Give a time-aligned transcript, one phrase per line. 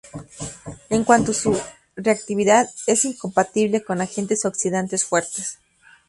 [0.89, 1.55] En cuanto a su
[1.95, 5.59] reactividad, es incompatible con agentes oxidantes fuertes.